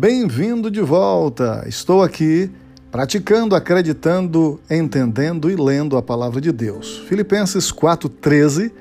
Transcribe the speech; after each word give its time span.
bem-vindo 0.00 0.70
de 0.70 0.80
volta. 0.80 1.62
Estou 1.66 2.02
aqui 2.02 2.50
praticando, 2.90 3.54
acreditando, 3.54 4.58
entendendo 4.70 5.50
e 5.50 5.56
lendo 5.56 5.94
a 5.94 6.02
palavra 6.02 6.40
de 6.40 6.50
Deus. 6.50 7.04
Filipenses 7.06 7.70
4:13 7.70 8.72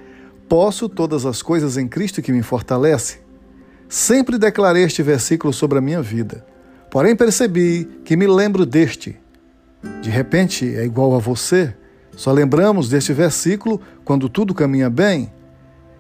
Posso 0.48 0.88
todas 0.88 1.26
as 1.26 1.42
coisas 1.42 1.76
em 1.76 1.90
Cristo 1.90 2.22
que 2.22 2.32
me 2.32 2.42
fortalece. 2.42 3.18
Sempre 3.90 4.38
declarei 4.38 4.84
este 4.84 5.04
versículo 5.04 5.52
sobre 5.52 5.80
a 5.80 5.82
minha 5.82 6.02
vida. 6.02 6.46
Porém 6.90 7.18
percebi 7.18 7.84
que 8.06 8.16
me 8.16 8.26
lembro 8.26 8.66
deste. 8.66 9.20
De 10.02 10.10
repente 10.10 10.74
é 10.74 10.86
igual 10.86 11.14
a 11.14 11.20
você. 11.20 11.76
Só 12.16 12.32
lembramos 12.32 12.88
deste 12.88 13.12
versículo 13.12 13.82
quando 14.06 14.30
tudo 14.30 14.54
caminha 14.54 14.90
bem. 14.90 15.30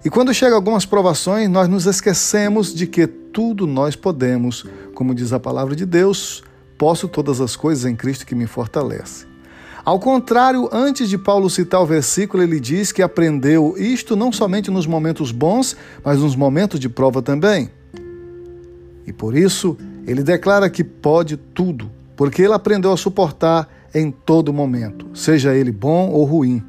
E 0.03 0.09
quando 0.09 0.33
chegam 0.33 0.55
algumas 0.55 0.85
provações, 0.85 1.49
nós 1.49 1.67
nos 1.67 1.85
esquecemos 1.85 2.73
de 2.73 2.87
que 2.87 3.05
tudo 3.05 3.67
nós 3.67 3.97
podemos, 3.97 4.65
como 4.95 5.13
diz 5.13 5.33
a 5.33 5.39
palavra 5.39 5.75
de 5.75 5.85
Deus, 5.85 6.41
posso 6.77 7.07
todas 7.07 7.41
as 7.41 7.57
coisas 7.57 7.85
em 7.85 7.95
Cristo 7.95 8.25
que 8.25 8.33
me 8.33 8.47
fortalece. 8.47 9.27
Ao 9.83 9.99
contrário, 9.99 10.69
antes 10.71 11.09
de 11.09 11.17
Paulo 11.17 11.49
citar 11.49 11.81
o 11.81 11.85
versículo, 11.85 12.41
ele 12.41 12.59
diz 12.61 12.93
que 12.93 13.01
aprendeu 13.01 13.75
isto 13.77 14.15
não 14.15 14.31
somente 14.31 14.71
nos 14.71 14.87
momentos 14.87 15.31
bons, 15.31 15.75
mas 16.03 16.19
nos 16.19 16.35
momentos 16.35 16.79
de 16.79 16.87
prova 16.87 17.21
também. 17.21 17.69
E 19.05 19.11
por 19.11 19.35
isso, 19.35 19.77
ele 20.07 20.23
declara 20.23 20.69
que 20.69 20.83
pode 20.83 21.35
tudo, 21.35 21.91
porque 22.15 22.41
ele 22.41 22.53
aprendeu 22.53 22.93
a 22.93 22.97
suportar 22.97 23.67
em 23.93 24.11
todo 24.11 24.53
momento, 24.53 25.07
seja 25.13 25.55
ele 25.55 25.71
bom 25.71 26.09
ou 26.09 26.23
ruim. 26.23 26.63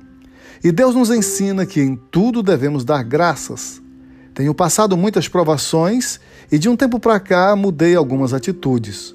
E 0.63 0.71
Deus 0.71 0.95
nos 0.95 1.09
ensina 1.09 1.65
que 1.65 1.81
em 1.81 1.97
tudo 1.97 2.43
devemos 2.43 2.85
dar 2.85 3.03
graças. 3.03 3.81
Tenho 4.35 4.55
passado 4.55 4.95
muitas 4.95 5.27
provações 5.27 6.21
e 6.53 6.59
de 6.59 6.69
um 6.69 6.77
tempo 6.77 7.01
para 7.01 7.19
cá 7.19 7.57
mudei 7.57 7.97
algumas 7.97 8.35
atitudes. 8.35 9.15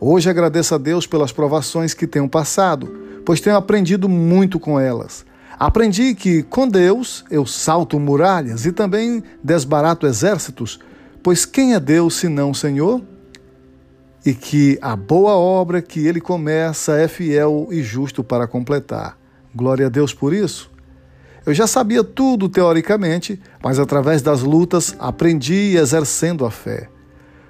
Hoje 0.00 0.28
agradeço 0.28 0.74
a 0.74 0.78
Deus 0.78 1.06
pelas 1.06 1.30
provações 1.30 1.94
que 1.94 2.08
tenho 2.08 2.28
passado, 2.28 2.88
pois 3.24 3.40
tenho 3.40 3.54
aprendido 3.54 4.08
muito 4.08 4.58
com 4.58 4.80
elas. 4.80 5.24
Aprendi 5.56 6.12
que 6.14 6.42
com 6.42 6.66
Deus 6.66 7.24
eu 7.30 7.46
salto 7.46 8.00
muralhas 8.00 8.66
e 8.66 8.72
também 8.72 9.22
desbarato 9.44 10.08
exércitos, 10.08 10.80
pois 11.22 11.44
quem 11.44 11.74
é 11.74 11.78
Deus 11.78 12.14
senão 12.14 12.50
o 12.50 12.54
Senhor? 12.54 13.00
E 14.26 14.34
que 14.34 14.76
a 14.82 14.96
boa 14.96 15.34
obra 15.34 15.80
que 15.80 16.04
ele 16.04 16.20
começa 16.20 16.96
é 16.96 17.06
fiel 17.06 17.68
e 17.70 17.80
justo 17.80 18.24
para 18.24 18.48
completar. 18.48 19.16
Glória 19.54 19.86
a 19.86 19.90
Deus 19.90 20.12
por 20.12 20.34
isso. 20.34 20.70
Eu 21.44 21.54
já 21.54 21.66
sabia 21.66 22.04
tudo 22.04 22.48
teoricamente, 22.48 23.40
mas 23.62 23.78
através 23.78 24.20
das 24.20 24.42
lutas 24.42 24.94
aprendi 24.98 25.76
exercendo 25.76 26.44
a 26.44 26.50
fé. 26.50 26.88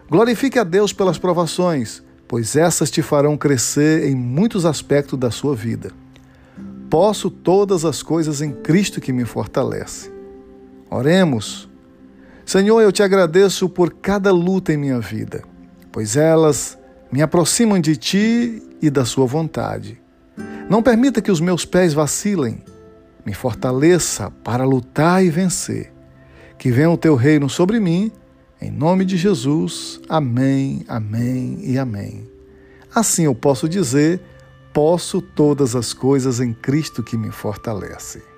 Glorifique 0.09 0.59
a 0.59 0.65
Deus 0.65 0.93
pelas 0.93 1.19
provações, 1.19 2.03
pois 2.29 2.55
essas 2.55 2.91
te 2.91 3.03
farão 3.03 3.37
crescer 3.37 4.09
em 4.09 4.15
muitos 4.15 4.65
aspectos 4.65 5.19
da 5.19 5.31
sua 5.31 5.55
vida. 5.55 5.91
Posso 6.89 7.31
todas 7.31 7.85
as 7.85 8.03
coisas 8.03 8.41
em 8.41 8.53
Cristo 8.53 9.01
que 9.01 9.13
me 9.13 9.25
fortalece. 9.25 10.11
Oremos. 10.89 11.69
Senhor, 12.45 12.81
eu 12.81 12.91
te 12.91 13.03
agradeço 13.03 13.69
por 13.69 13.95
cada 13.95 14.33
luta 14.33 14.73
em 14.73 14.77
minha 14.77 14.99
vida, 14.99 15.43
pois 15.93 16.17
elas 16.17 16.77
me 17.11 17.23
aproximam 17.23 17.81
de 17.81 17.97
ti 17.97 18.63
e 18.83 18.91
da 18.91 19.05
sua 19.05 19.27
vontade. 19.27 20.01
Não 20.69 20.83
permita 20.83 21.21
que 21.21 21.31
os 21.31 21.41
meus 21.41 21.65
pés 21.65 21.93
vacilem 21.93 22.65
me 23.25 23.35
fortaleça 23.35 24.31
para 24.31 24.65
lutar 24.65 25.25
e 25.25 25.31
vencer. 25.31 25.93
Que 26.59 26.71
venha 26.71 26.91
o 26.91 26.97
teu 26.97 27.15
reino 27.15 27.49
sobre 27.49 27.81
mim, 27.81 28.13
em 28.61 28.71
nome 28.71 29.05
de 29.05 29.17
Jesus. 29.17 30.01
Amém, 30.09 30.85
amém 30.89 31.59
e 31.63 31.79
amém. 31.79 32.29
Assim 32.95 33.25
eu 33.25 33.35
posso 33.35 33.69
dizer: 33.69 34.21
posso 34.73 35.23
todas 35.23 35.75
as 35.75 35.93
coisas 35.93 36.41
em 36.41 36.53
Cristo 36.53 37.03
que 37.03 37.17
me 37.17 37.31
fortalece. 37.31 38.30